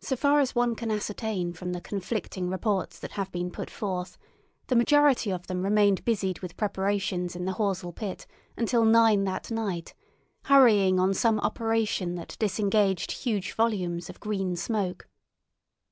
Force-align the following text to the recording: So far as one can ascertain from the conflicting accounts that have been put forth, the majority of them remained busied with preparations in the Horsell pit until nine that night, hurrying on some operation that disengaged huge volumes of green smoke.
So 0.00 0.16
far 0.16 0.40
as 0.40 0.56
one 0.56 0.74
can 0.74 0.90
ascertain 0.90 1.52
from 1.52 1.72
the 1.72 1.80
conflicting 1.80 2.52
accounts 2.52 2.98
that 2.98 3.12
have 3.12 3.30
been 3.30 3.52
put 3.52 3.70
forth, 3.70 4.18
the 4.66 4.74
majority 4.74 5.30
of 5.30 5.46
them 5.46 5.62
remained 5.62 6.04
busied 6.04 6.40
with 6.40 6.56
preparations 6.56 7.36
in 7.36 7.44
the 7.44 7.52
Horsell 7.52 7.92
pit 7.94 8.26
until 8.56 8.84
nine 8.84 9.22
that 9.26 9.52
night, 9.52 9.94
hurrying 10.46 10.98
on 10.98 11.14
some 11.14 11.38
operation 11.38 12.16
that 12.16 12.34
disengaged 12.40 13.12
huge 13.12 13.52
volumes 13.52 14.10
of 14.10 14.18
green 14.18 14.56
smoke. 14.56 15.06